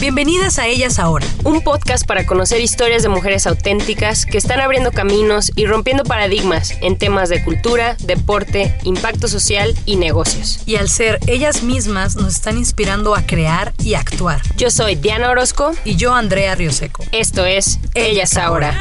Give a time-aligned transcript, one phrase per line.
[0.00, 4.92] Bienvenidas a Ellas Ahora, un podcast para conocer historias de mujeres auténticas que están abriendo
[4.92, 10.62] caminos y rompiendo paradigmas en temas de cultura, deporte, impacto social y negocios.
[10.64, 14.40] Y al ser ellas mismas nos están inspirando a crear y actuar.
[14.56, 17.04] Yo soy Diana Orozco Y yo, Andrea Rioseco.
[17.12, 18.74] Esto es Ellas Ahora.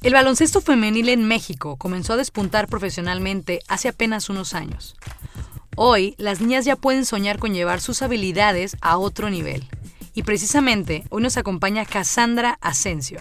[0.00, 4.96] El baloncesto femenil en México comenzó a despuntar profesionalmente hace apenas unos años.
[5.80, 9.64] Hoy, las niñas ya pueden soñar con llevar sus habilidades a otro nivel.
[10.12, 13.20] Y precisamente hoy nos acompaña Cassandra Asensio,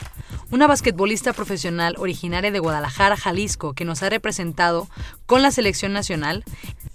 [0.51, 4.87] una basquetbolista profesional originaria de Guadalajara, Jalisco, que nos ha representado
[5.25, 6.43] con la selección nacional.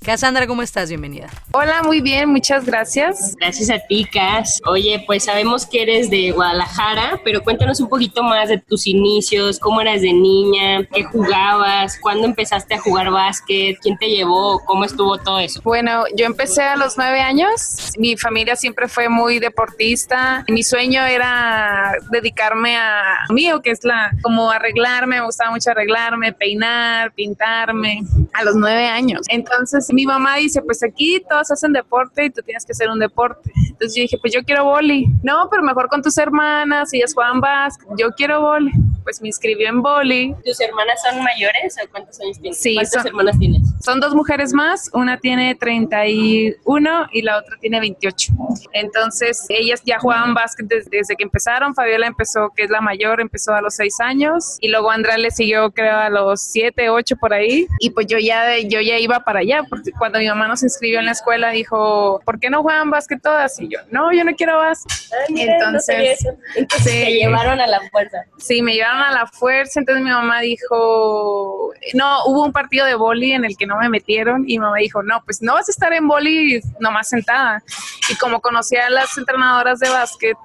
[0.03, 0.89] Cassandra, ¿cómo estás?
[0.89, 1.28] Bienvenida.
[1.53, 3.36] Hola, muy bien, muchas gracias.
[3.39, 4.61] Gracias a ti, Cas.
[4.67, 9.58] Oye, pues sabemos que eres de Guadalajara, pero cuéntanos un poquito más de tus inicios,
[9.61, 14.84] cómo eras de niña, qué jugabas, cuándo empezaste a jugar básquet, quién te llevó, cómo
[14.84, 15.61] estuvo todo eso.
[15.62, 17.92] Bueno, yo empecé a los nueve años.
[17.97, 20.45] Mi familia siempre fue muy deportista.
[20.48, 23.19] Mi sueño era dedicarme a
[23.62, 25.17] que es la como arreglarme.
[25.17, 28.03] Me gustaba mucho arreglarme, peinar, pintarme.
[28.35, 29.23] A los nueve años.
[29.29, 32.98] Entonces mi mamá dice, pues aquí todos hacen deporte y tú tienes que hacer un
[32.98, 33.53] deporte.
[33.69, 35.07] Entonces yo dije, pues yo quiero boli.
[35.23, 37.89] No, pero mejor con tus hermanas, ellas juegan básquet.
[37.98, 38.73] Yo quiero boli.
[39.03, 40.34] Pues me inscribió en boli.
[40.45, 42.58] ¿Tus hermanas son mayores o cuántos años tienes?
[42.61, 43.62] Sí, ¿Cuántas son- hermanas tienes?
[43.84, 48.33] Son dos mujeres más, una tiene 31 y la otra tiene 28.
[48.73, 51.74] Entonces, ellas ya jugaban básquet des- desde, que empezaron.
[51.74, 55.30] Fabiola empezó, que es la mayor, empezó a los 6 años y luego Andrea le
[55.30, 57.67] siguió, creo, a los 7, 8 por ahí.
[57.80, 61.01] Y pues yo ya, yo ya iba para allá, porque cuando mi mamá nos inscribió
[61.01, 63.58] en la escuela, dijo, ¿por qué no juegan básquet todas?
[63.61, 64.92] Y yo, no, yo no quiero básquet.
[65.29, 66.24] Entonces,
[66.57, 67.05] Entonces sí.
[67.05, 68.19] te llevaron a la fuerza.
[68.39, 72.95] Sí, me llevaron a la fuerza, entonces mi mamá dijo, no, hubo un partido de
[72.95, 75.69] boli en el que no me metieron y mi mamá dijo, no, pues no vas
[75.69, 77.63] a estar en boli nomás sentada.
[78.11, 80.36] Y como conocía a las entrenadoras de básquet,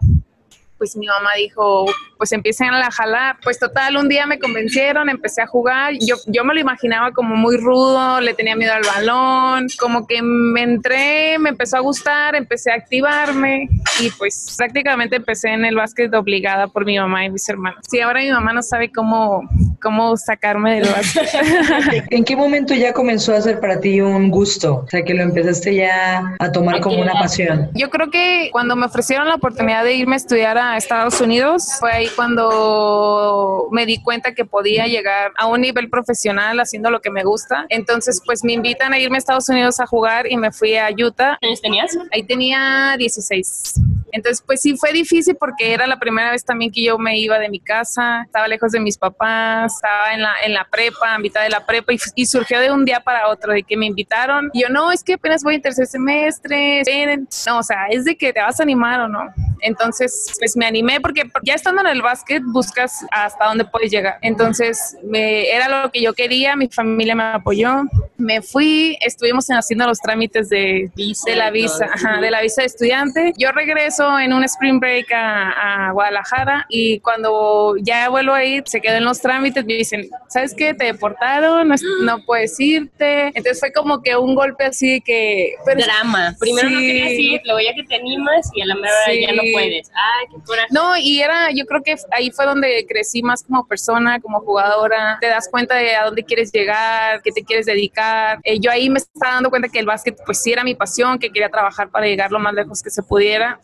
[0.78, 1.86] pues mi mamá dijo,
[2.18, 3.38] pues empiecen a jalar.
[3.44, 5.94] Pues total, un día me convencieron, empecé a jugar.
[6.00, 10.22] Yo, yo me lo imaginaba como muy rudo, le tenía miedo al balón, como que
[10.22, 15.76] me entré, me empezó a gustar, empecé a activarme y pues prácticamente empecé en el
[15.76, 17.80] básquet obligada por mi mamá y mis hermanos.
[17.90, 19.48] Sí, ahora mi mamá no sabe cómo,
[19.82, 22.06] cómo sacarme del básquet.
[22.10, 24.84] ¿En qué momento ya comenzó a ser para ti un gusto?
[24.86, 27.70] O sea, que lo empezaste ya a tomar ¿A como una pasión.
[27.74, 31.78] Yo creo que cuando me ofrecieron la oportunidad de irme a estudiar a Estados Unidos,
[31.80, 37.02] fue ahí cuando me di cuenta que podía llegar a un nivel profesional haciendo lo
[37.02, 37.66] que me gusta.
[37.70, 40.90] Entonces, pues me invitan a irme a Estados Unidos a jugar y me fui a
[40.90, 41.38] Utah.
[41.40, 41.98] ¿Cuántos años tenías?
[42.12, 43.82] Ahí tenía 16.
[44.12, 47.38] Entonces, pues sí fue difícil porque era la primera vez también que yo me iba
[47.40, 51.20] de mi casa, estaba lejos de mis papás, estaba en la, en la prepa, a
[51.20, 53.86] mitad de la prepa y, y surgió de un día para otro de que me
[53.86, 54.50] invitaron.
[54.54, 57.28] Y yo, no, es que apenas voy en tercer semestre, esperen".
[57.48, 59.22] no, o sea, es de que te vas a animar o no.
[59.62, 64.18] Entonces, pues me animé porque ya estando en el básquet buscas hasta dónde puedes llegar.
[64.22, 67.84] Entonces, me, era lo que yo quería, mi familia me apoyó,
[68.18, 72.62] me fui, estuvimos en- haciendo los trámites de, de la visa, ajá, de la visa
[72.62, 73.34] de estudiante.
[73.38, 78.64] Yo regreso en un spring break a, a Guadalajara y cuando ya vuelvo a ir,
[78.66, 80.74] se quedan los trámites, me dicen, ¿sabes qué?
[80.74, 83.28] Te deportaron, no, no puedes irte.
[83.28, 85.54] Entonces fue como que un golpe así que...
[85.66, 86.36] pero- Drama.
[86.40, 86.86] Primero no Sí.
[86.88, 89.22] querías ir, luego ya que te animas y a la mera Sí.
[89.22, 89.90] ya no puedes.
[89.90, 90.68] Ay, qué coraje.
[90.72, 95.18] No, y era, yo creo que ahí fue donde crecí más como persona, como jugadora.
[95.22, 98.40] Te das cuenta de a dónde quieres llegar, qué te quieres dedicar.
[98.44, 101.18] Eh, yo ahí me estaba dando cuenta que el básquet, pues sí era mi pasión,
[101.20, 103.60] que quería trabajar para llegar lo más lejos que se pudiera.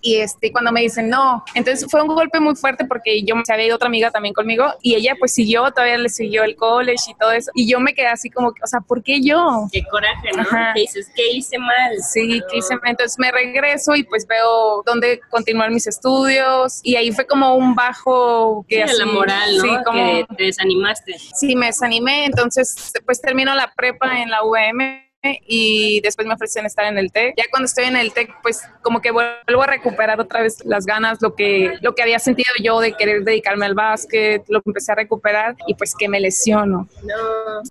[0.00, 3.52] Y este, cuando me dicen no, entonces fue un golpe muy fuerte porque yo se
[3.52, 7.10] había ido otra amiga también conmigo y ella pues siguió, todavía le siguió el college
[7.10, 7.50] y todo eso.
[7.54, 9.66] Y yo me quedé así como, o sea, ¿por qué yo?
[9.72, 10.42] Qué coraje, ¿no?
[10.42, 10.72] Ajá.
[10.74, 11.96] Que dices, ¿qué hice mal?
[12.08, 17.10] Sí, que hice- entonces me regreso y pues veo dónde continuar mis estudios y ahí
[17.12, 19.62] fue como un bajo Sí, que la así- moral, ¿no?
[19.62, 21.14] Sí, como Que te desanimaste.
[21.34, 25.05] sí me desanimé, entonces pues termino la prepa en la UVM
[25.46, 27.34] y después me ofrecen estar en el TEC.
[27.36, 30.86] Ya cuando estoy en el TEC, pues como que vuelvo a recuperar otra vez las
[30.86, 34.70] ganas, lo que, lo que había sentido yo de querer dedicarme al básquet, lo que
[34.70, 36.88] empecé a recuperar y pues que me lesiono.
[37.02, 37.62] No.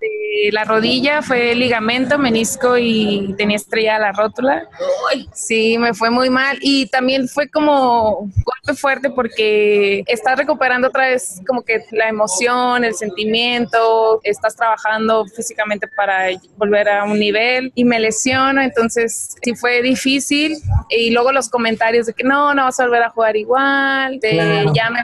[0.51, 4.67] la rodilla fue ligamento, menisco y tenía estrella la rótula.
[5.33, 11.07] Sí, me fue muy mal y también fue como golpe fuerte porque estás recuperando otra
[11.07, 17.44] vez como que la emoción, el sentimiento, estás trabajando físicamente para volver a un nivel
[17.74, 20.57] y me lesiono, entonces sí fue difícil.
[20.89, 24.65] Y luego los comentarios de que no, no vas a volver a jugar igual, de
[24.74, 25.03] ya me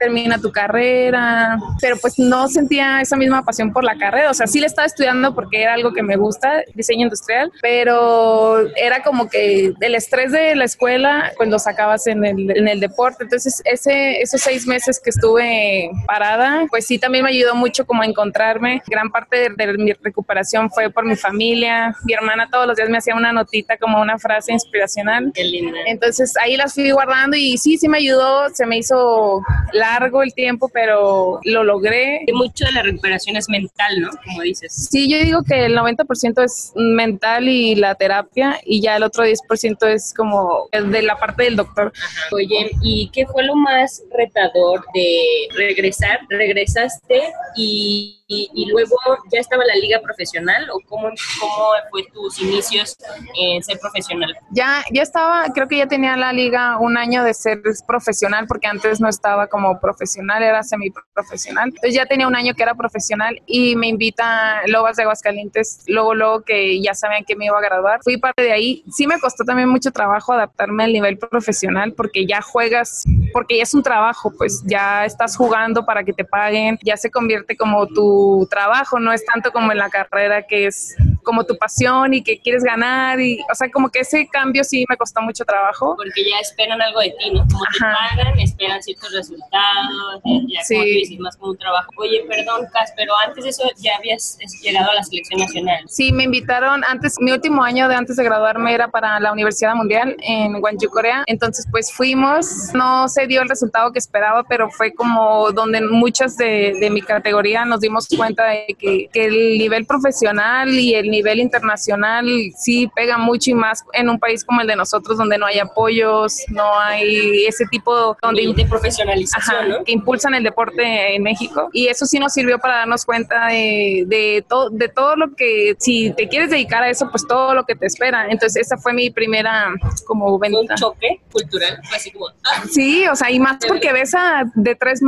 [0.00, 4.46] termina tu carrera, pero pues no sentía esa misma pasión por la carrera, o sea,
[4.46, 9.28] sí le estaba estudiando porque era algo que me gusta, diseño industrial, pero era como
[9.28, 13.60] que el estrés de la escuela, pues lo sacabas en el, en el deporte, entonces
[13.66, 18.06] ese, esos seis meses que estuve parada, pues sí también me ayudó mucho como a
[18.06, 22.88] encontrarme, gran parte de, mi recuperación fue por mi familia, mi hermana todos los días
[22.88, 25.78] me hacía una notita como una frase inspiracional, Qué linda.
[25.86, 29.42] entonces ahí las fui guardando y sí, sí me ayudó, se me hizo
[29.74, 32.22] la largo el tiempo, pero lo logré.
[32.26, 34.10] Y mucho de la recuperación es mental, ¿no?
[34.24, 34.88] Como dices.
[34.90, 39.24] Sí, yo digo que el 90% es mental y la terapia, y ya el otro
[39.24, 41.92] 10% es como de la parte del doctor.
[42.32, 46.20] Oye, ¿y qué fue lo más retador de regresar?
[46.28, 48.96] Regresaste y y, luego
[49.32, 51.08] ya estaba la liga profesional o cómo,
[51.40, 51.54] cómo
[51.90, 52.96] fue tus inicios
[53.36, 54.36] en ser profesional?
[54.50, 58.68] Ya, ya estaba, creo que ya tenía la liga un año de ser profesional porque
[58.68, 61.68] antes no estaba como profesional, era semiprofesional.
[61.68, 66.14] Entonces ya tenía un año que era profesional y me invita Lobas de Aguascalientes, luego,
[66.14, 68.00] luego que ya sabían que me iba a graduar.
[68.02, 68.84] Fui parte de ahí.
[68.90, 73.62] Sí me costó también mucho trabajo adaptarme al nivel profesional porque ya juegas, porque ya
[73.62, 77.86] es un trabajo, pues ya estás jugando para que te paguen, ya se convierte como
[77.86, 82.22] tu trabajo, no es tanto como en la carrera que es como tu pasión y
[82.22, 85.94] que quieres ganar y, o sea, como que ese cambio sí me costó mucho trabajo.
[85.96, 87.46] Porque ya esperan algo de ti, ¿no?
[87.50, 91.18] Como te pagan, esperan ciertos resultados, ya sí.
[91.20, 91.90] más como un trabajo.
[91.96, 95.84] Oye, perdón, Cas, pero antes de eso ya habías llegado a la selección nacional.
[95.88, 99.74] Sí, me invitaron antes, mi último año de antes de graduarme era para la Universidad
[99.74, 104.70] Mundial en Gwangju, Corea, entonces pues fuimos, no se dio el resultado que esperaba, pero
[104.70, 109.58] fue como donde muchas de, de mi categoría nos dimos cuenta de que, que el
[109.58, 112.26] nivel profesional y el nivel internacional
[112.56, 115.58] sí pega mucho y más en un país como el de nosotros donde no hay
[115.58, 121.88] apoyos, no hay ese tipo donde, de profesionalización, que impulsan el deporte en México y
[121.88, 126.12] eso sí nos sirvió para darnos cuenta de, de, todo de todo lo que si
[126.12, 129.10] te quieres dedicar a eso pues todo lo que te espera entonces esa fue mi
[129.10, 129.74] primera
[130.06, 130.58] como venta.
[130.60, 132.26] Un choque cultural, así como...
[132.44, 132.64] Ah.
[132.70, 135.02] Sí, o sea, y más porque ves a de tres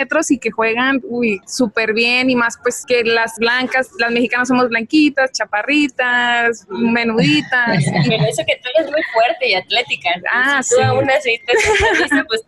[0.00, 4.48] metros y que juegan, uy, súper bien y más pues que las blancas, las mexicanas
[4.48, 7.84] somos blanquitas, chaparritas, menuditas.
[8.08, 10.10] Pero eso que tú eres muy fuerte y atlética.
[10.32, 10.80] Ah, sí.
[10.82, 11.40] aún así
[12.26, 12.44] pues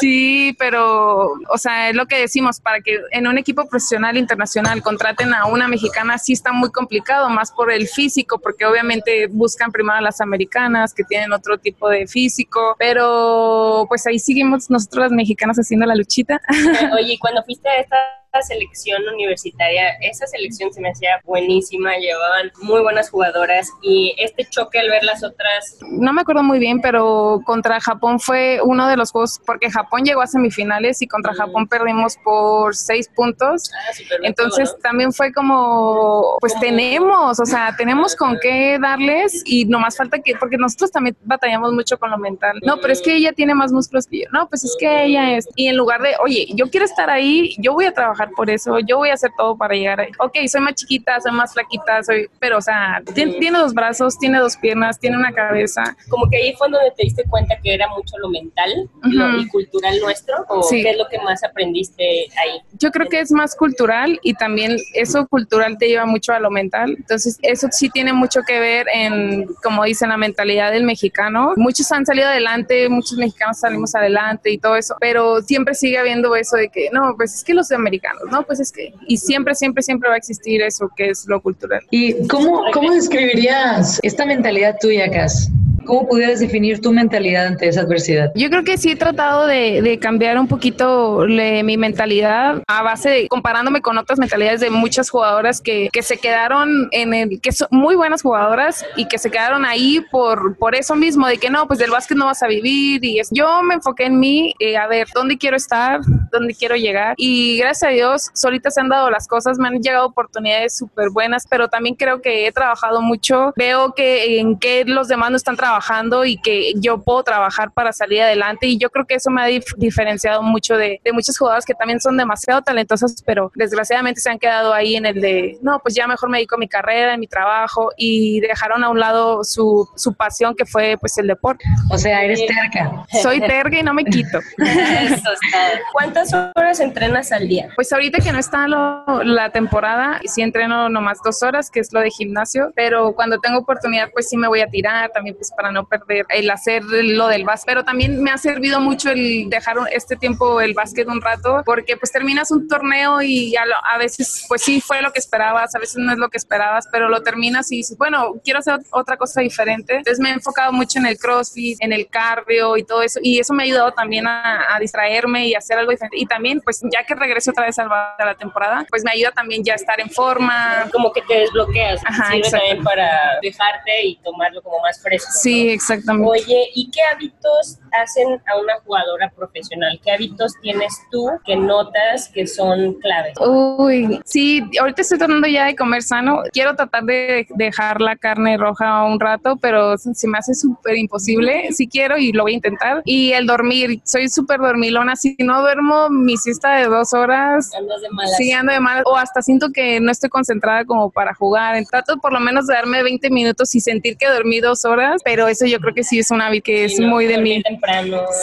[0.00, 4.82] Sí, pero, o sea, es lo que decimos, para que en un equipo profesional internacional
[4.82, 9.72] contraten a una mexicana sí está muy complicado, más por el físico, porque obviamente buscan
[9.72, 15.04] primero a las americanas que tienen otro tipo de físico, pero pues ahí seguimos nosotros
[15.04, 16.35] las mexicanas haciendo la luchita.
[16.94, 17.96] Oye, cuando fuiste a esta
[18.42, 24.78] selección universitaria, esa selección se me hacía buenísima, llevaban muy buenas jugadoras y este choque
[24.78, 25.78] al ver las otras...
[25.90, 30.04] No me acuerdo muy bien, pero contra Japón fue uno de los juegos, porque Japón
[30.04, 33.70] llegó a semifinales y contra Japón perdimos por seis puntos.
[33.74, 33.92] Ah,
[34.22, 39.96] Entonces también fue como, pues tenemos, o sea, tenemos con qué darles y no más
[39.96, 42.58] falta que, porque nosotros también batallamos mucho con lo mental.
[42.62, 44.26] No, pero es que ella tiene más músculos que yo.
[44.32, 45.48] No, pues es que ella es.
[45.54, 48.78] Y en lugar de, oye, yo quiero estar ahí, yo voy a trabajar por eso,
[48.80, 50.10] yo voy a hacer todo para llegar ahí.
[50.18, 54.38] Ok, soy más chiquita, soy más flaquita, soy, pero o sea, tiene, dos brazos, tiene
[54.38, 55.96] dos piernas, tiene una cabeza.
[56.08, 59.98] Como que ahí fue donde te diste cuenta que era mucho lo mental y cultural
[60.00, 62.60] nuestro, o qué es lo que más aprendiste ahí.
[62.78, 66.50] Yo creo que es más cultural y también eso cultural te lleva mucho a lo
[66.50, 66.94] mental.
[66.96, 71.52] Entonces, eso sí tiene mucho que ver en, como dicen, la mentalidad del mexicano.
[71.56, 76.34] Muchos han salido adelante, muchos mexicanos salimos adelante y todo eso, pero siempre sigue habiendo
[76.34, 78.42] eso de que, no, pues es que los americanos ¿no?
[78.44, 81.82] Pues es que, y siempre, siempre, siempre va a existir eso que es lo cultural.
[81.90, 85.50] ¿Y cómo, cómo describirías esta mentalidad tuya, Cas?
[85.86, 88.32] ¿Cómo pudieras definir tu mentalidad ante esa adversidad?
[88.34, 93.08] Yo creo que sí he tratado de, de cambiar un poquito mi mentalidad a base
[93.08, 97.52] de comparándome con otras mentalidades de muchas jugadoras que, que se quedaron en el, que
[97.52, 101.50] son muy buenas jugadoras y que se quedaron ahí por, por eso mismo, de que
[101.50, 103.04] no, pues del básquet no vas a vivir.
[103.04, 106.00] Y es, yo me enfoqué en mí, eh, a ver, ¿dónde quiero estar?
[106.32, 107.14] ¿Dónde quiero llegar?
[107.16, 111.10] Y gracias a Dios, solitas se han dado las cosas, me han llegado oportunidades súper
[111.10, 115.36] buenas, pero también creo que he trabajado mucho, veo que en qué los demás no
[115.36, 115.75] están trabajando
[116.24, 119.46] y que yo puedo trabajar para salir adelante y yo creo que eso me ha
[119.76, 124.38] diferenciado mucho de, de muchas jugadoras que también son demasiado talentosas, pero desgraciadamente se han
[124.38, 127.16] quedado ahí en el de, no, pues ya mejor me dedico a mi carrera, a
[127.16, 131.64] mi trabajo y dejaron a un lado su, su pasión que fue pues el deporte.
[131.90, 133.06] O sea, eres terca.
[133.22, 134.38] Soy terca y no me quito.
[135.92, 137.68] ¿Cuántas horas entrenas al día?
[137.74, 142.00] Pues ahorita que no está la temporada, sí entreno nomás dos horas, que es lo
[142.00, 145.65] de gimnasio, pero cuando tengo oportunidad pues sí me voy a tirar también pues para
[145.72, 149.76] no perder el hacer lo del básquet, pero también me ha servido mucho el dejar
[149.92, 154.44] este tiempo el básquet un rato, porque pues terminas un torneo y a, a veces
[154.48, 157.22] pues sí fue lo que esperabas, a veces no es lo que esperabas, pero lo
[157.22, 159.96] terminas y dices, bueno, quiero hacer otra cosa diferente.
[159.96, 163.38] Entonces me he enfocado mucho en el crossfit, en el cardio y todo eso, y
[163.38, 166.18] eso me ha ayudado también a, distraerme y hacer algo diferente.
[166.18, 167.86] Y también, pues ya que regreso otra vez a
[168.18, 170.88] la temporada, pues me ayuda también ya a estar en forma.
[170.92, 175.30] Como que te desbloqueas, Ajá, sirve también para dejarte y tomarlo como más fresco.
[175.32, 176.28] Sí, exactamente.
[176.28, 180.00] Oye, ¿y qué hábitos hacen a una jugadora profesional?
[180.04, 183.34] ¿Qué hábitos tienes tú que notas que son claves?
[183.40, 186.42] Uy, sí, ahorita estoy tratando ya de comer sano.
[186.52, 191.72] Quiero tratar de dejar la carne roja un rato, pero se me hace súper imposible.
[191.72, 193.02] Si quiero y lo voy a intentar.
[193.04, 195.16] Y el dormir, soy súper dormilona.
[195.16, 198.36] Si no duermo mi siesta de dos horas, Andas de malas.
[198.36, 199.02] sí ando de malas.
[199.06, 201.76] O hasta siento que no estoy concentrada como para jugar.
[201.90, 205.46] Trato por lo menos de darme 20 minutos y sentir que dormí dos horas, pero
[205.48, 207.62] eso yo creo que sí es un hábito que es muy de mí.
[207.62, 207.85] Temprano.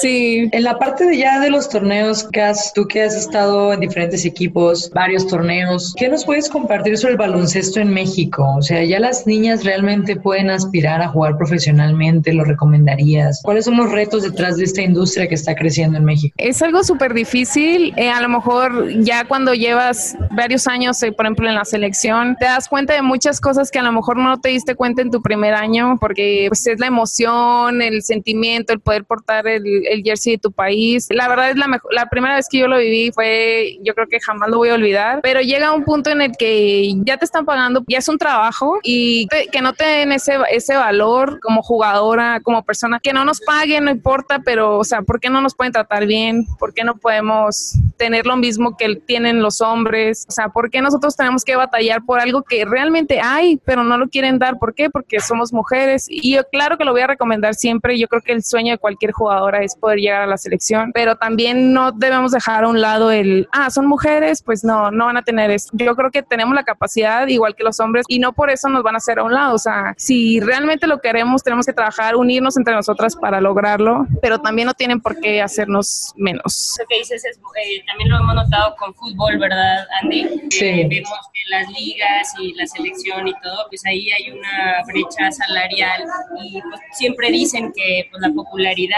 [0.02, 0.50] Sí.
[0.52, 4.26] En la parte de ya de los torneos, has, tú que has estado en diferentes
[4.26, 8.56] equipos, varios torneos, ¿qué nos puedes compartir sobre el baloncesto en México?
[8.58, 13.42] O sea, ya las niñas realmente pueden aspirar a jugar profesionalmente, ¿lo recomendarías?
[13.44, 16.34] ¿Cuáles son los retos detrás de esta industria que está creciendo en México?
[16.38, 17.94] Es algo súper difícil.
[17.98, 22.36] Eh, a lo mejor ya cuando llevas varios años, eh, por ejemplo, en la selección,
[22.40, 25.12] te das cuenta de muchas cosas que a lo mejor no te diste cuenta en
[25.12, 30.04] tu primer año, porque pues, es la emoción, el sentimiento, el poder portar el, el
[30.04, 31.08] jersey de tu país.
[31.10, 34.08] La verdad es la, mejor, la primera vez que yo lo viví fue, yo creo
[34.08, 37.26] que jamás lo voy a olvidar, pero llega un punto en el que ya te
[37.26, 41.62] están pagando, ya es un trabajo y que no te den ese, ese valor como
[41.62, 45.42] jugadora, como persona, que no nos paguen, no importa, pero, o sea, ¿por qué no
[45.42, 46.46] nos pueden tratar bien?
[46.60, 50.26] ¿Por qué no podemos tener lo mismo que tienen los hombres?
[50.28, 53.98] O sea, ¿por qué nosotros tenemos que batallar por algo que realmente hay, pero no
[53.98, 54.58] lo quieren dar?
[54.60, 54.90] ¿Por qué?
[54.90, 56.08] Porque somos mujeres.
[56.10, 57.98] Y yo claro que lo voy a recomendar siempre.
[57.98, 61.16] Yo creo que el sueño de cualquier jugadora es poder llegar a la selección, pero
[61.16, 65.18] también no debemos dejar a un lado el, ah, son mujeres, pues no, no van
[65.18, 65.72] a tener esto.
[65.74, 68.84] Yo creo que tenemos la capacidad, igual que los hombres, y no por eso nos
[68.84, 69.56] van a hacer a un lado.
[69.56, 74.40] O sea, si realmente lo queremos, tenemos que trabajar, unirnos entre nosotras para lograrlo, pero
[74.40, 76.76] también no tienen por qué hacernos menos.
[76.80, 80.30] Lo que dices es, eh, también lo hemos notado con fútbol, ¿verdad, Andy?
[80.50, 80.66] Sí.
[80.66, 85.32] Eh, vemos que las ligas y la selección y todo, pues ahí hay una brecha
[85.32, 86.04] salarial
[86.42, 88.98] y pues, siempre dicen que pues, la popularidad,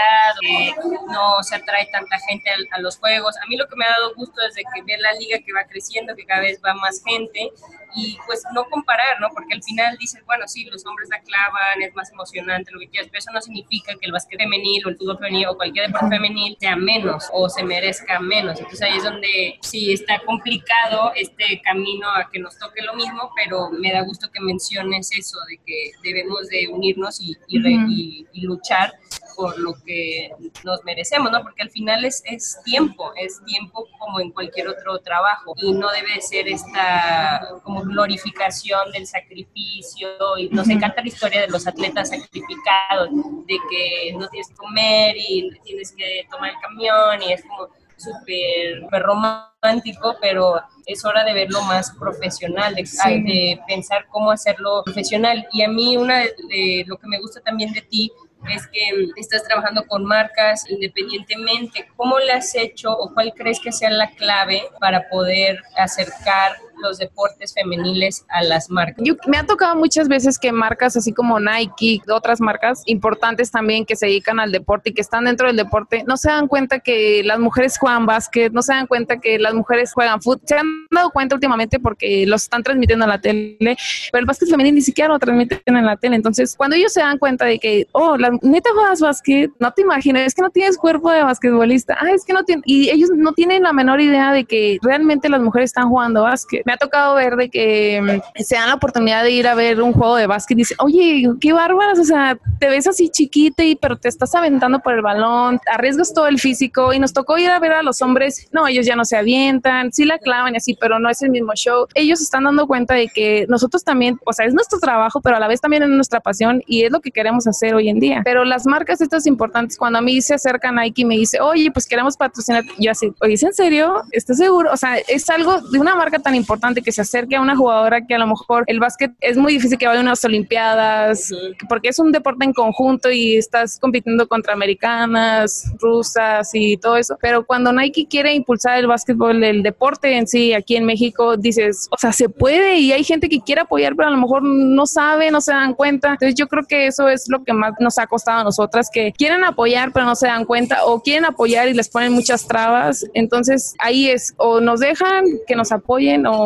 [1.08, 3.36] no se atrae tanta gente a, a, los juegos.
[3.42, 5.52] A mí lo que me ha dado gusto es de que ver la liga que
[5.52, 7.50] va creciendo, que cada vez va más gente
[7.96, 9.28] y pues no comparar, ¿no?
[9.30, 12.88] Porque al final dicen, bueno, sí, los hombres la clavan, es más emocionante, lo que
[12.88, 15.86] quieras, pero eso no significa que el básquet femenil o el fútbol femenil o cualquier
[15.86, 18.58] deporte femenil sea menos o se merezca menos.
[18.58, 23.30] Entonces ahí es donde sí está complicado este camino a que nos toque lo mismo,
[23.34, 27.72] pero me da gusto que menciones eso, de que debemos de unirnos y, y, re,
[27.88, 28.92] y, y luchar
[29.36, 30.30] por lo que
[30.64, 31.42] nos merecemos, ¿no?
[31.42, 35.90] Porque al final es, es tiempo, es tiempo como en cualquier otro trabajo y no
[35.90, 42.08] debe ser esta como glorificación del sacrificio y nos encanta la historia de los atletas
[42.08, 43.10] sacrificados,
[43.46, 47.68] de que no tienes que comer y tienes que tomar el camión y es como
[47.96, 53.22] súper romántico, pero es hora de verlo más profesional, de, sí.
[53.22, 55.46] de, pensar cómo hacerlo profesional.
[55.52, 58.12] Y a mí una de, de lo que me gusta también de ti
[58.54, 58.80] es que
[59.16, 61.88] estás trabajando con marcas independientemente.
[61.96, 66.98] ¿Cómo le has hecho o cuál crees que sea la clave para poder acercar los
[66.98, 69.04] deportes femeniles a las marcas?
[69.04, 73.84] Yo, me ha tocado muchas veces que marcas así como Nike, otras marcas importantes también
[73.84, 76.80] que se dedican al deporte y que están dentro del deporte, no se dan cuenta
[76.80, 80.42] que las mujeres juegan básquet, no se dan cuenta que las mujeres juegan fútbol.
[80.44, 83.76] Se han dado cuenta últimamente porque los están transmitiendo en la tele,
[84.12, 86.16] pero el básquet femenino ni siquiera lo transmiten en la tele.
[86.16, 89.82] Entonces, cuando ellos se dan cuenta de que, oh, la neta juegas básquet, no te
[89.82, 93.10] imaginas, es que no tienes cuerpo de basquetbolista, ah, es que no tienen, y ellos
[93.14, 96.65] no tienen la menor idea de que realmente las mujeres están jugando básquet.
[96.66, 99.80] Me ha tocado ver de que mm, se dan la oportunidad de ir a ver
[99.80, 103.62] un juego de básquet y dicen, oye, qué bárbaras, o sea, te ves así chiquita
[103.62, 107.38] y pero te estás aventando por el balón, arriesgas todo el físico y nos tocó
[107.38, 110.54] ir a ver a los hombres, no, ellos ya no se avientan, sí la clavan
[110.54, 111.86] y así, pero no es el mismo show.
[111.94, 115.40] Ellos están dando cuenta de que nosotros también, o sea, es nuestro trabajo, pero a
[115.40, 118.22] la vez también es nuestra pasión y es lo que queremos hacer hoy en día.
[118.24, 121.70] Pero las marcas estas importantes, cuando a mí se acerca Nike y me dice, oye,
[121.70, 124.02] pues queremos patrocinar, yo así, oye, ¿es en serio?
[124.10, 124.72] ¿Estás seguro?
[124.72, 128.06] O sea, es algo de una marca tan importante que se acerque a una jugadora
[128.06, 131.30] que a lo mejor el básquet es muy difícil que vaya a unas Olimpiadas,
[131.68, 137.16] porque es un deporte en conjunto y estás compitiendo contra americanas, rusas y todo eso.
[137.20, 141.88] Pero cuando Nike quiere impulsar el básquetbol, el deporte en sí, aquí en México, dices,
[141.90, 144.86] o sea, se puede y hay gente que quiere apoyar, pero a lo mejor no
[144.86, 146.12] sabe, no se dan cuenta.
[146.12, 149.12] Entonces yo creo que eso es lo que más nos ha costado a nosotras, que
[149.12, 153.04] quieren apoyar, pero no se dan cuenta, o quieren apoyar y les ponen muchas trabas.
[153.14, 156.45] Entonces ahí es, o nos dejan que nos apoyen o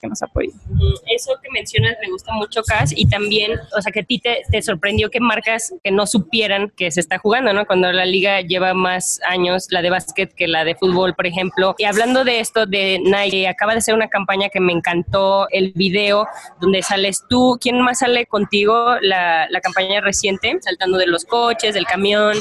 [0.00, 0.52] Que nos apoyen.
[1.06, 4.42] Eso que mencionas me gusta mucho, Cas, y también, o sea, que a ti te,
[4.50, 7.64] te, sorprendió que marcas que no supieran que se está jugando, ¿no?
[7.66, 11.74] Cuando la liga lleva más años, la de básquet que la de fútbol, por ejemplo.
[11.78, 15.72] Y hablando de esto de Nike, acaba de ser una campaña que me encantó, el
[15.72, 16.26] video
[16.60, 17.56] donde sales tú.
[17.58, 18.96] ¿Quién más sale contigo?
[19.00, 22.36] La, la campaña reciente, saltando de los coches, del camión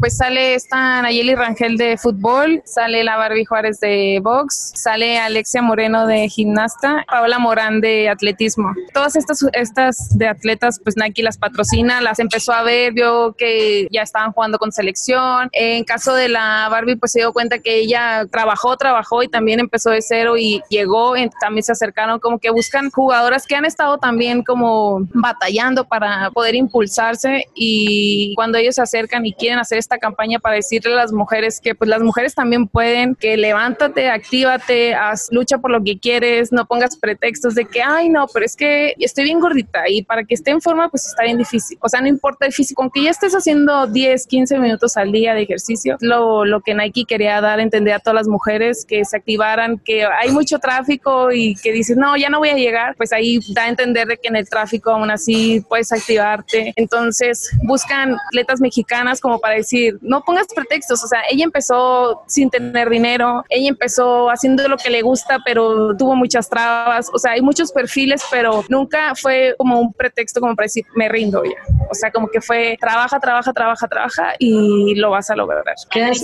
[0.00, 5.60] pues sale esta Nayeli Rangel de fútbol, sale la Barbie Juárez de box, sale Alexia
[5.60, 8.72] Moreno de gimnasta, Paola Morán de atletismo.
[8.94, 13.88] Todas estas, estas de atletas, pues Nike las patrocina, las empezó a ver, vio que
[13.90, 15.50] ya estaban jugando con selección.
[15.52, 19.60] En caso de la Barbie, pues se dio cuenta que ella trabajó, trabajó y también
[19.60, 23.98] empezó de cero y llegó, también se acercaron, como que buscan jugadoras que han estado
[23.98, 29.98] también como batallando para poder impulsarse y cuando ellos se acercan y quieren hacer esta
[29.98, 34.94] campaña para decirle a las mujeres que pues las mujeres también pueden, que levántate, actívate,
[34.94, 38.54] haz, lucha por lo que quieres, no pongas pretextos de que, ay, no, pero es
[38.54, 41.76] que estoy bien gordita y para que esté en forma pues está bien difícil.
[41.80, 45.34] O sea, no importa el físico, aunque ya estés haciendo 10, 15 minutos al día
[45.34, 49.04] de ejercicio, lo, lo que Nike quería dar a entender a todas las mujeres que
[49.04, 52.94] se activaran, que hay mucho tráfico y que dices, no, ya no voy a llegar,
[52.94, 56.72] pues ahí da a entender de que en el tráfico aún así puedes activarte.
[56.76, 62.50] Entonces buscan atletas mexicanas como para decir, no pongas pretextos, o sea, ella empezó sin
[62.50, 67.32] tener dinero, ella empezó haciendo lo que le gusta, pero tuvo muchas trabas, o sea,
[67.32, 71.74] hay muchos perfiles, pero nunca fue como un pretexto como para decir, me rindo ya.
[71.90, 75.64] O sea, como que fue, trabaja, trabaja, trabaja, trabaja y lo vas a lograr.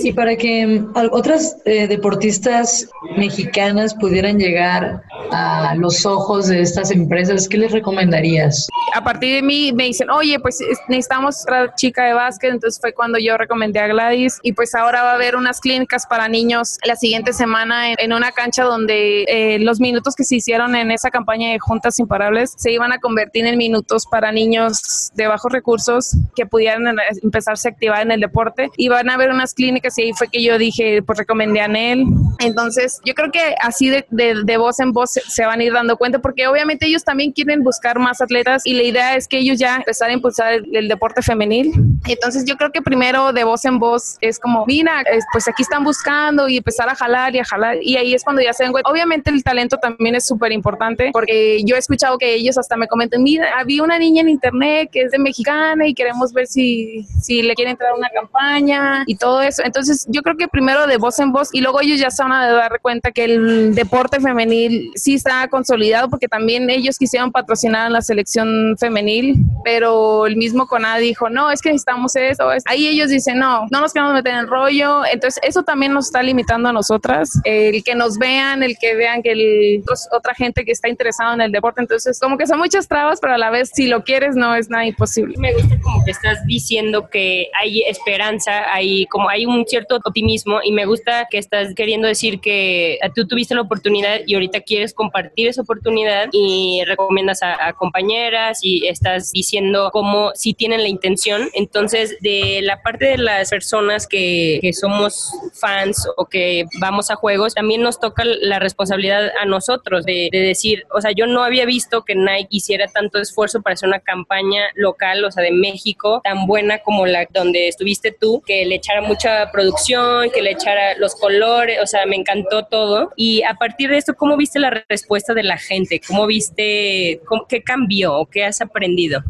[0.03, 7.47] Y para que otras eh, deportistas mexicanas pudieran llegar a los ojos de estas empresas,
[7.47, 8.67] ¿qué les recomendarías?
[8.93, 12.93] A partir de mí me dicen, oye, pues necesitamos otra chica de básquet, entonces fue
[12.93, 16.77] cuando yo recomendé a Gladys y pues ahora va a haber unas clínicas para niños
[16.85, 21.11] la siguiente semana en, una cancha donde eh, los minutos que se hicieron en esa
[21.11, 26.15] campaña de Juntas Imparables se iban a convertir en minutos para niños de bajos recursos
[26.35, 26.83] que pudieran
[27.21, 30.27] empezarse a activar en el deporte y van a haber unas clínicas y ahí fue
[30.27, 32.05] que yo dije, pues recomendé a él.
[32.39, 35.63] Entonces yo creo que así de, de, de voz en voz se, se van a
[35.63, 39.27] ir dando cuenta porque obviamente ellos también quieren buscar más atletas y la idea es
[39.27, 41.71] que ellos ya empezar a impulsar el, el deporte femenil.
[42.07, 45.83] Entonces yo creo que primero de voz en voz es como, mira, pues aquí están
[45.83, 47.77] buscando y empezar a jalar y a jalar.
[47.81, 48.89] Y ahí es cuando ya se den cuenta.
[48.89, 52.87] Obviamente el talento también es súper importante porque yo he escuchado que ellos hasta me
[52.87, 57.05] comentan, mira, había una niña en internet que es de mexicana y queremos ver si,
[57.21, 59.61] si le quiere entrar a una campaña y todo eso.
[59.63, 62.31] Entonces yo creo que primero de voz en voz y luego ellos ya se van
[62.31, 67.87] a dar cuenta que el deporte femenil sí está consolidado porque también ellos quisieron patrocinar
[67.87, 72.49] a la selección femenil, pero el mismo CONAD dijo, no, es que necesitamos eso.
[72.65, 75.05] Ahí ellos dicen, no, no nos queremos meter en rollo.
[75.05, 77.39] Entonces, eso también nos está limitando a nosotras.
[77.43, 81.41] El que nos vean, el que vean que el, otra gente que está interesada en
[81.41, 81.81] el deporte.
[81.81, 84.69] Entonces, como que son muchas trabas, pero a la vez, si lo quieres, no es
[84.69, 85.35] nada imposible.
[85.37, 90.59] Me gusta como que estás diciendo que hay esperanza, hay como hay un cierto optimismo
[90.63, 94.93] y me gusta que estás queriendo decir que tú tuviste la oportunidad y ahorita quieres
[94.93, 100.89] compartir esa oportunidad y recomiendas a, a compañeras y estás diciendo como si tienen la
[100.89, 101.49] intención.
[101.53, 107.15] Entonces, de la parte de las personas que, que somos fans o que vamos a
[107.15, 111.43] juegos, también nos toca la responsabilidad a nosotros de, de, decir, o sea, yo no
[111.43, 115.51] había visto que Nike hiciera tanto esfuerzo para hacer una campaña local, o sea, de
[115.51, 120.51] México, tan buena como la donde estuviste tú, que le echara mucha producción, que le
[120.51, 123.11] echara los colores, o sea, me encantó todo.
[123.15, 126.01] Y a partir de esto, ¿cómo viste la respuesta de la gente?
[126.05, 129.23] ¿Cómo viste, cómo, qué cambió o qué has aprendido?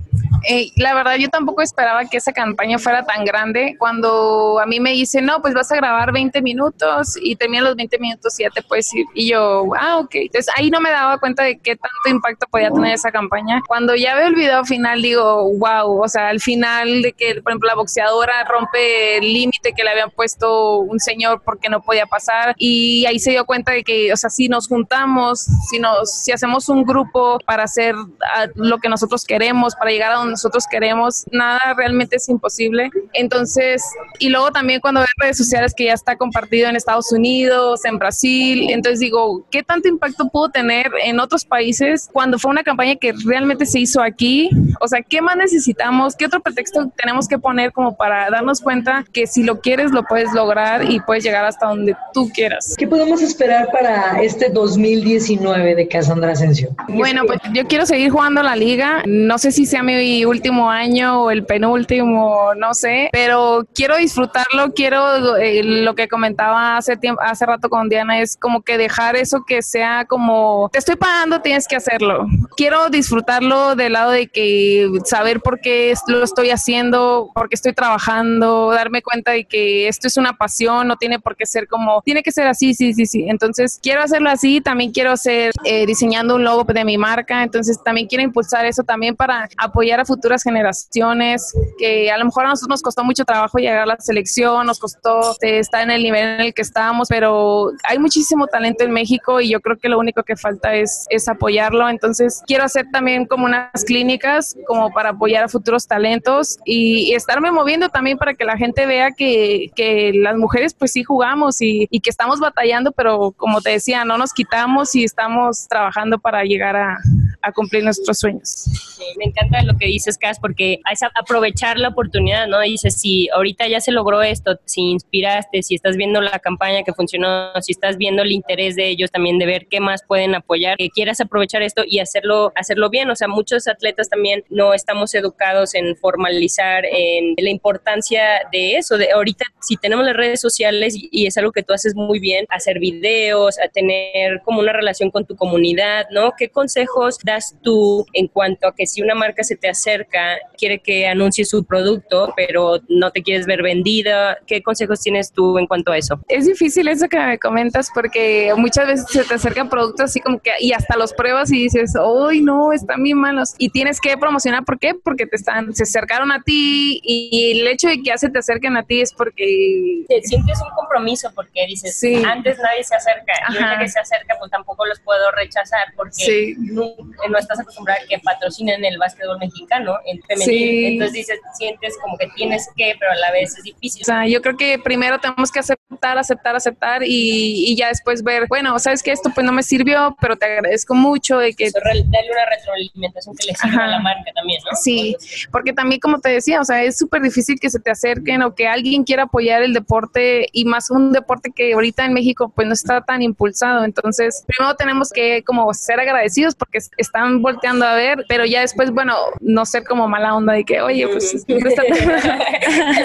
[0.48, 3.76] Eh, la verdad yo tampoco esperaba que esa campaña fuera tan grande.
[3.80, 7.76] Cuando a mí me dicen, no, pues vas a grabar 20 minutos y terminan los
[7.76, 9.06] 20 minutos y ya te puedes ir.
[9.14, 10.16] Y yo, ah, ok.
[10.16, 13.62] Entonces ahí no me daba cuenta de qué tanto impacto podía tener esa campaña.
[13.68, 17.52] Cuando ya veo el video final digo, wow, o sea, al final de que, por
[17.52, 22.06] ejemplo, la boxeadora rompe el límite que le habían puesto un señor porque no podía
[22.06, 26.12] pasar y ahí se dio cuenta de que, o sea, si nos juntamos, si, nos,
[26.24, 27.96] si hacemos un grupo para hacer
[28.36, 32.90] ah, lo que nosotros queremos, para llegar a donde nosotros queremos, nada realmente es imposible.
[33.14, 33.84] Entonces,
[34.20, 37.98] y luego también cuando veo redes sociales que ya está compartido en Estados Unidos, en
[37.98, 42.96] Brasil, entonces digo, ¿qué tanto impacto pudo tener en otros países cuando fue una campaña
[42.96, 44.50] que realmente se hizo aquí?
[44.80, 46.16] O sea, ¿qué más necesitamos?
[46.16, 50.04] ¿Qué otro pretexto tenemos que poner como para darnos cuenta que si lo quieres lo
[50.04, 52.76] puedes lograr y puedes llegar hasta donde tú quieras?
[52.78, 56.76] ¿Qué podemos esperar para este 2019 de Cassandra Asensio?
[56.90, 59.04] Bueno, pues yo quiero seguir jugando la liga.
[59.06, 64.74] No sé si sea mi último año o el penúltimo, no sé, pero quiero disfrutarlo,
[64.74, 69.16] quiero eh, lo que comentaba hace tiempo, hace rato con Diana es como que dejar
[69.16, 72.28] eso que sea como te estoy pagando, tienes que hacerlo.
[72.56, 77.74] Quiero disfrutarlo del lado de que saber por qué lo estoy haciendo, por qué estoy
[77.74, 82.02] trabajando, darme cuenta de que esto es una pasión, no tiene por qué ser como
[82.04, 83.26] tiene que ser así, sí, sí, sí.
[83.28, 87.82] Entonces quiero hacerlo así, también quiero hacer eh, diseñando un logo de mi marca, entonces
[87.84, 92.50] también quiero impulsar eso también para apoyar a futuras generaciones, que a lo mejor a
[92.50, 96.04] nosotros nos costó mucho trabajo llegar a la selección, nos costó este, estar en el
[96.04, 99.90] nivel en el que estábamos, pero hay muchísimo talento en México y yo creo que
[99.90, 101.90] lo único que falta es, es apoyarlo.
[101.90, 107.14] Entonces, quiero hacer también como unas clínicas como para apoyar a futuros talentos y, y
[107.14, 111.62] estarme moviendo también para que la gente vea que, que las mujeres pues sí jugamos
[111.62, 116.20] y, y, que estamos batallando, pero como te decía, no nos quitamos y estamos trabajando
[116.20, 116.98] para llegar a,
[117.42, 118.50] a cumplir nuestros sueños.
[118.50, 122.60] Sí, me encanta lo que dices, Cas, porque es aprovechar la oportunidad, ¿no?
[122.62, 126.94] Dices, si ahorita ya se logró esto, si inspiraste, si estás viendo la campaña que
[126.94, 130.78] funcionó, si estás viendo el interés de ellos también de ver qué más pueden apoyar,
[130.78, 133.10] que quieras aprovechar esto y hacerlo, hacerlo bien.
[133.10, 138.98] O sea, muchos atletas también no estamos educados en formalizar, en la importancia de eso.
[138.98, 142.46] De ahorita, si tenemos las redes sociales y, es algo que tú haces muy bien,
[142.50, 146.34] hacer videos, a tener como una relación con tu comunidad, ¿no?
[146.38, 150.80] ¿Qué consejos das tú en cuanto a que si una marca se te acerca, quiere
[150.80, 154.38] que anuncie su producto, pero no te quieres ver vendida?
[154.46, 156.20] ¿Qué consejos tienes tú en cuanto a eso?
[156.28, 160.40] Es difícil eso que me comentas porque muchas veces se te acercan productos así como
[160.40, 163.56] que y hasta los pruebas y dices, ¡ay no, están bien malos!
[163.58, 164.94] Y tienes que promocionar, ¿por qué?
[164.94, 168.40] Porque te están, se acercaron a ti y el hecho de que ya se te
[168.40, 170.04] acerquen a ti es porque...
[170.08, 172.22] Te sientes un compromiso porque dices, sí.
[172.26, 173.54] antes nadie se acerca Ajá.
[173.54, 176.56] y ahorita que se acerca pues tampoco los puedo rechazar porque sí.
[176.58, 176.92] no,
[177.30, 180.46] no, estás acostumbrada a que patrocinen el básquetbol mexicano, el femenil.
[180.46, 180.86] Sí.
[180.86, 184.02] Entonces dices, sientes como que tienes que, pero a la vez es difícil.
[184.02, 188.24] O sea, yo creo que primero tenemos que aceptar, aceptar, aceptar y, y ya después
[188.24, 191.70] ver, bueno, sabes que esto pues no me sirvió, pero te agradezco mucho de que...
[191.72, 193.86] Dale una retroalimentación que le sirva Ajá.
[193.86, 194.78] a la marca también, ¿no?
[194.78, 195.16] Sí,
[195.52, 198.56] porque también como te decía, o sea, es súper difícil que se te acerquen o
[198.56, 202.68] que alguien quiera apoyar el deporte y más un deporte que ahorita en México pues
[202.68, 203.84] no está tan impulsado.
[203.84, 208.92] Entonces, primero tenemos que como ser agradecidos porque están volteando a ver, pero ya después,
[208.92, 211.32] bueno, no ser como mala onda de que, oye, pues...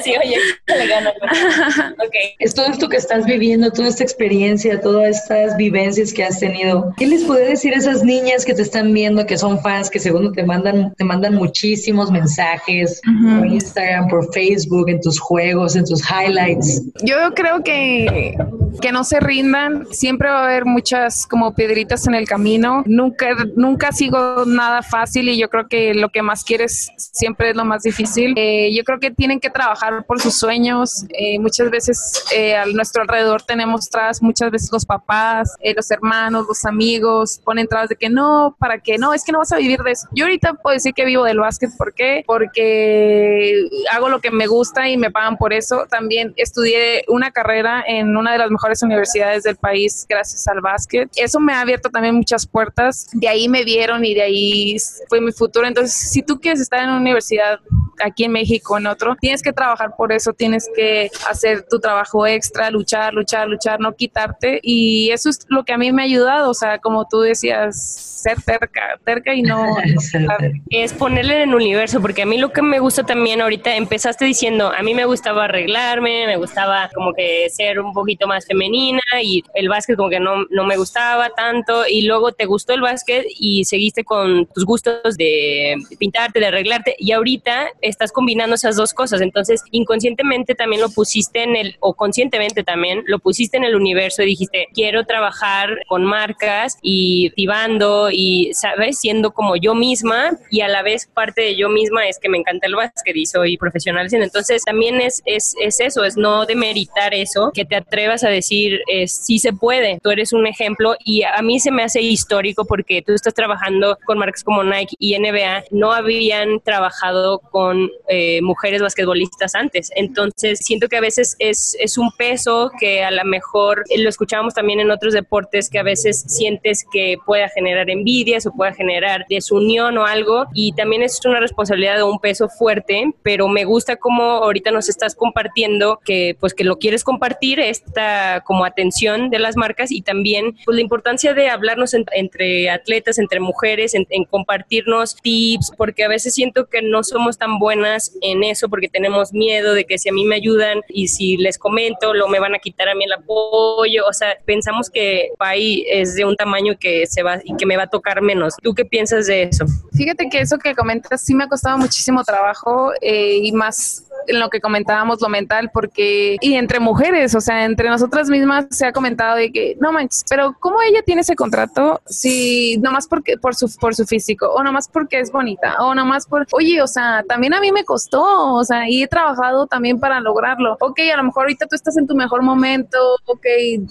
[0.03, 1.11] sí, oye, le gano.
[2.07, 2.35] okay.
[2.39, 6.93] Es todo esto que estás viviendo, toda esta experiencia, todas estas vivencias que has tenido.
[6.97, 9.99] ¿Qué les puede decir a esas niñas que te están viendo, que son fans, que
[9.99, 13.39] según te mandan, te mandan muchísimos mensajes uh -huh.
[13.39, 16.83] por Instagram, por Facebook, en tus juegos, en tus highlights?
[17.03, 18.37] Yo creo que
[18.81, 23.27] que no se rindan, siempre va a haber muchas como piedritas en el camino, nunca,
[23.57, 27.65] nunca sigo nada fácil y yo creo que lo que más quieres siempre es lo
[27.65, 28.35] más difícil.
[28.37, 32.67] Eh, yo creo que tienen que trabajar por sus sueños, eh, muchas veces eh, a
[32.67, 37.97] nuestro alrededor tenemos trabas, muchas veces los papás, los hermanos, los amigos ponen trabas de
[37.97, 40.09] que no, para que no, es que no vas a vivir de eso.
[40.13, 42.23] Yo ahorita puedo decir que vivo del básquet, ¿por qué?
[42.27, 43.55] Porque
[43.91, 45.87] hago lo que me gusta y me pagan por eso.
[45.89, 51.09] También estudié una carrera en una de las mejores universidades del país gracias al básquet.
[51.17, 53.09] Eso me ha abierto también muchas puertas.
[53.15, 54.77] De ahí me vieron y de ahí
[55.09, 55.67] fue mi futuro.
[55.67, 57.61] Entonces, si tú quieres estar en una universidad
[58.05, 62.27] aquí en México, en otro, tienes que trabajar por eso, tienes que hacer tu trabajo
[62.27, 64.61] extra, luchar, luchar, luchar, no quitarte.
[64.63, 68.13] Y eso es lo que a mí me ha ayudado, o sea, como tú decías,
[68.23, 69.77] ser terca, terca y no...
[70.71, 74.25] es ponerle en el universo, porque a mí lo que me gusta también ahorita, empezaste
[74.25, 79.03] diciendo, a mí me gustaba arreglarme, me gustaba como que ser un poquito más femenina
[79.23, 82.81] y el básquet como que no, no me gustaba tanto y luego te gustó el
[82.81, 88.77] básquet y seguiste con tus gustos de pintarte, de arreglarte y ahorita estás combinando esas
[88.77, 93.65] dos cosas, entonces inconscientemente también lo pusiste en el, o conscientemente también, lo pusiste en
[93.65, 99.01] el universo y dijiste, quiero trabajar con marcas y activando y, ¿sabes?
[99.01, 102.39] Siendo como yo misma y a la vez parte de yo misma es que me
[102.39, 104.09] encanta el básquet y soy profesional.
[104.11, 108.81] Entonces también es, es, es eso, es no demeritar eso, que te atrevas a decir,
[108.87, 112.65] eh, sí se puede, tú eres un ejemplo y a mí se me hace histórico
[112.65, 117.72] porque tú estás trabajando con marcas como Nike y NBA, no habían trabajado con
[118.09, 119.91] eh, mujeres basquetbolistas antes.
[119.97, 124.55] Entonces siento que a veces es, es un peso que a lo mejor lo escuchábamos
[124.55, 128.73] también en otros deportes que a veces sientes que pueda generar en envidias o pueda
[128.73, 130.47] generar desunión o algo.
[130.53, 134.89] Y también es una responsabilidad de un peso fuerte, pero me gusta como ahorita nos
[134.89, 140.03] estás compartiendo que pues que lo quieres compartir, esta como atención de las marcas y
[140.03, 146.09] también pues la importancia de hablarnos entre atletas, entre mujeres, en, compartirnos tips, porque a
[146.09, 150.09] veces siento que no somos tan buenas en eso porque tenemos miedo de que si
[150.09, 153.05] a mí me ayudan y si les comento, lo me van a quitar a mí
[153.05, 157.57] el apoyo, o sea, pensamos que país es de un tamaño que se va y
[157.57, 158.55] que me va a tocar menos.
[158.61, 159.65] ¿Tú qué piensas de eso?
[159.93, 164.41] Fíjate que eso que comentas sí me ha costado muchísimo trabajo eh, y más en
[164.41, 168.87] lo que comentábamos lo mental, porque, y entre mujeres, o sea, entre nosotras mismas se
[168.87, 173.37] ha comentado de que, no manches, pero ¿cómo ella tiene ese contrato si nomás porque,
[173.37, 176.87] por su, por su físico, o nomás porque es bonita, o nomás por, oye, o
[176.87, 180.77] sea, también a mí me costó, o sea, y he trabajado también para lograrlo.
[180.81, 183.47] Ok, a lo mejor ahorita tú estás en tu mejor momento, ok,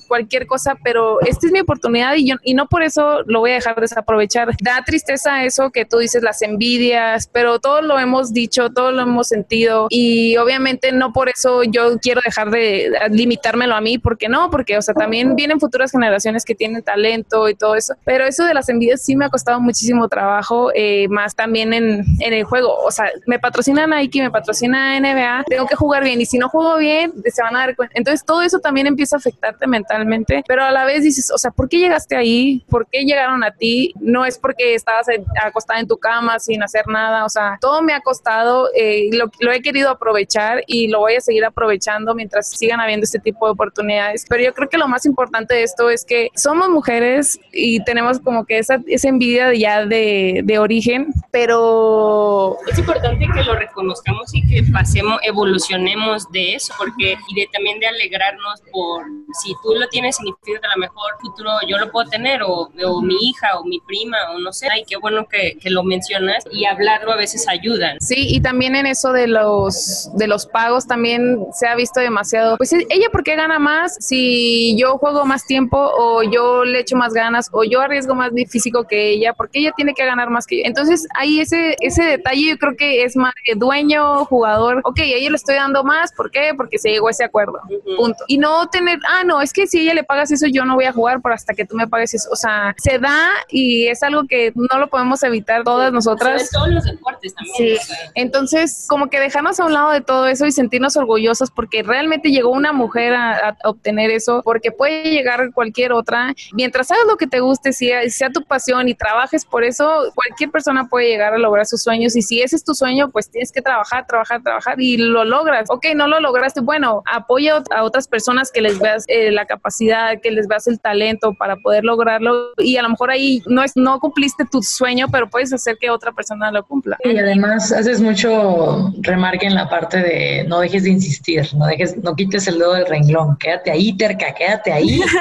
[0.08, 3.52] cualquier cosa, pero esta es mi oportunidad y yo, y no por eso lo voy
[3.52, 4.50] a dejar desaprovechar.
[4.62, 9.02] Da tristeza eso que tú dices, las envidias, pero todo lo hemos dicho, todo lo
[9.02, 14.30] hemos sentido y obviamente no por eso yo quiero dejar de limitármelo a mí, porque
[14.30, 18.26] no, porque, o sea, también vienen futuras generaciones que tienen talento y todo eso, pero
[18.26, 22.34] eso de las envidias sí me ha costado muchísimo trabajo, eh, más también en, en
[22.34, 26.26] el juego, o sea, me patrocina Nike, me patrocina NBA, tengo que jugar bien y
[26.26, 27.94] si no juego bien, se van a dar cuenta.
[27.98, 31.52] Entonces todo eso también empieza a afectarte mentalmente, pero a la vez dices, o sea,
[31.52, 32.64] ¿por qué llegaste ahí?
[32.70, 33.94] ¿Por qué llegaron a ti?
[34.00, 35.08] No es porque estabas
[35.44, 39.30] acostada en tu cama sin hacer nada, o sea, todo me ha costado, eh, lo,
[39.40, 43.46] lo he querido aprovechar y lo voy a seguir aprovechando mientras sigan habiendo este tipo
[43.48, 44.26] de oportunidades.
[44.30, 48.20] Pero yo creo que lo más importante de esto es que somos mujeres y tenemos
[48.20, 52.58] como que esa, esa envidia ya de, de origen, pero...
[52.72, 57.80] Es importante que lo reconozcamos y que pasemos, evolucionemos de eso, porque y de también
[57.80, 59.04] de alegrarnos por
[59.42, 62.70] si tú lo tienes significa que a lo mejor futuro yo lo puedo tener o,
[62.86, 64.68] o mi hija o mi prima o no sé.
[64.72, 67.96] Ay, qué bueno que, que lo mencionas y hablarlo a veces ayuda.
[68.00, 72.58] Sí, y también en eso de los de los pagos también se ha visto demasiado.
[72.58, 76.96] Pues ella, ¿por qué gana más si yo juego más tiempo o yo le echo
[76.96, 79.34] más ganas o yo arriesgo más mi físico que ella?
[79.34, 80.64] porque ella tiene que ganar más que yo?
[80.66, 84.82] Entonces, ahí ese, ese detalle yo creo que es más dueño, jugador.
[84.84, 86.12] Ok, a ella le estoy dando más.
[86.14, 86.54] ¿Por qué?
[86.56, 87.60] Porque se llegó a ese acuerdo.
[87.98, 88.24] Punto.
[88.28, 90.86] Y no tener, ah, no, es que si ella le pagas eso, yo no voy
[90.86, 92.30] a jugar por hasta que tú me pagues eso.
[92.32, 96.50] O sea, se da y es algo que no lo podemos evitar todas nosotras.
[96.52, 97.80] todos los deportes también.
[97.80, 97.96] Sí.
[98.16, 102.32] Entonces, como que dejarnos a un lado de todo eso y sentirnos orgullosos porque realmente
[102.32, 106.34] llegó una mujer a, obtener eso, porque puede llegar cualquier otra.
[106.54, 110.52] Mientras hagas lo que te guste, sea, sea tu pasión y trabajes por eso, cualquier
[110.52, 113.30] persona puede llegar a lograr sus sueños y si ese es tu sueño, pues pues
[113.30, 115.70] tienes que trabajar, trabajar, trabajar y lo logras.
[115.70, 120.20] Ok, no lo lograste, bueno, apoya a otras personas que les veas eh, la capacidad,
[120.20, 123.74] que les veas el talento para poder lograrlo y a lo mejor ahí no, es,
[123.76, 126.98] no cumpliste tu sueño, pero puedes hacer que otra persona lo cumpla.
[127.04, 131.96] Y además haces mucho remarque en la parte de no dejes de insistir, no dejes,
[131.98, 135.00] no quites el dedo del renglón, quédate ahí, terca, quédate ahí.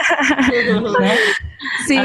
[1.87, 1.99] Sí.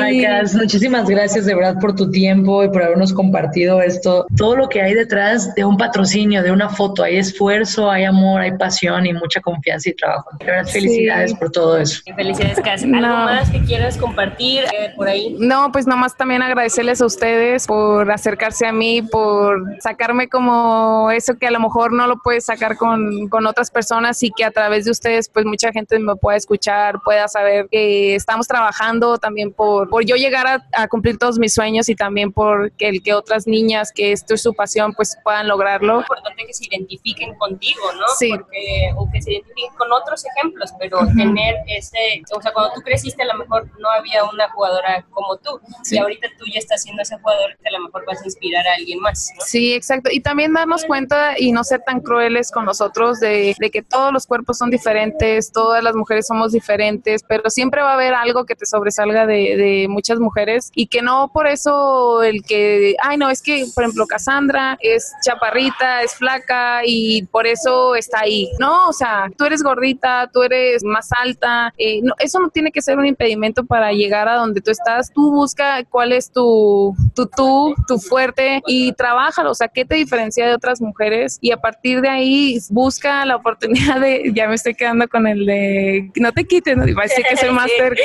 [0.58, 4.82] muchísimas gracias de verdad por tu tiempo y por habernos compartido esto, todo lo que
[4.82, 9.14] hay detrás de un patrocinio, de una foto, hay esfuerzo, hay amor, hay pasión y
[9.14, 10.30] mucha confianza y trabajo.
[10.40, 12.02] De verdad, felicidades por todo eso.
[12.16, 12.84] Felicidades, Cas.
[12.84, 15.36] ¿Algo más que quieras compartir eh, por ahí?
[15.40, 21.38] No, pues nomás también agradecerles a ustedes por acercarse a mí, por sacarme como eso
[21.38, 24.52] que a lo mejor no lo puedes sacar con, con otras personas y que a
[24.52, 29.52] través de ustedes pues mucha gente me pueda escuchar, pueda saber que estamos trabajando también
[29.52, 33.02] por, por yo llegar a, a cumplir todos mis sueños y también por que el
[33.02, 36.00] que otras niñas que esto es su pasión pues puedan lograrlo.
[36.00, 38.06] Es importante que se identifiquen contigo, ¿no?
[38.18, 38.30] Sí.
[38.30, 42.82] Porque, o que se identifiquen con otros ejemplos, pero tener ese, o sea, cuando tú
[42.82, 46.84] creciste a lo mejor no había una jugadora como tú y ahorita tú ya estás
[46.84, 49.30] siendo ese jugador que a lo mejor vas a inspirar a alguien más.
[49.36, 49.42] ¿no?
[49.46, 50.10] Sí, exacto.
[50.12, 54.12] Y también darnos cuenta y no ser tan crueles con nosotros de, de que todos
[54.12, 58.46] los cuerpos son diferentes, todas las mujeres somos diferentes, pero siempre va a haber algo
[58.46, 63.18] que te sobresalga de, de muchas mujeres y que no por eso el que, ay
[63.18, 65.14] no, es que por ejemplo Cassandra es
[65.56, 68.50] chaparrita, es flaca y por eso está ahí.
[68.60, 72.72] No, o sea, tú eres gordita, tú eres más alta, eh, no, eso no tiene
[72.72, 75.12] que ser un impedimento para llegar a donde tú estás.
[75.14, 79.96] Tú busca cuál es tu, tu, tú, tu fuerte y trabájalo, o sea, ¿qué te
[79.96, 81.38] diferencia de otras mujeres?
[81.42, 85.46] Y a partir de ahí busca la oportunidad de, ya me estoy quedando con el
[85.46, 88.02] de, no te quites, no, decir que soy más cerca.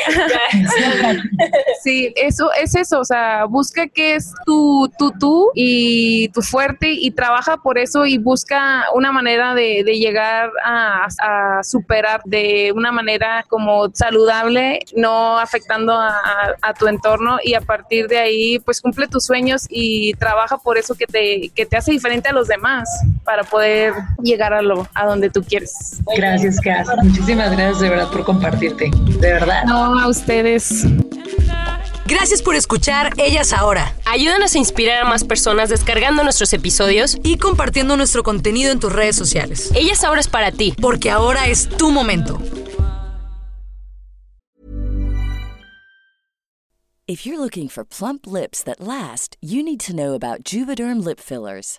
[1.82, 6.92] sí, eso es eso, o sea, busca qué es tu, tu, tú y tu fuerte
[6.92, 12.72] y trabaja por eso y busca una manera de, de llegar a, a, superar de
[12.74, 16.14] una manera como saludable, no afectando a,
[16.60, 20.78] a, tu entorno y a partir de ahí pues cumple tus sueños y trabaja por
[20.78, 22.88] eso que te, que te hace diferente a los demás
[23.24, 26.00] para poder llegar a lo a donde tú quieres.
[26.16, 26.88] Gracias, Cas.
[27.02, 28.90] Muchísimas gracias de verdad por compartirte.
[29.20, 29.64] De verdad.
[29.64, 30.86] No, a ustedes.
[32.10, 33.94] Gracias por escuchar Ellas Ahora.
[34.04, 38.92] Ayúdanos a inspirar a más personas descargando nuestros episodios y compartiendo nuestro contenido en tus
[38.92, 39.70] redes sociales.
[39.76, 40.74] Ellas Ahora es para ti.
[40.82, 42.40] Porque ahora es tu momento.
[47.06, 51.20] If you're looking for plump lips that last, you need to know about Juvederm lip
[51.20, 51.78] fillers.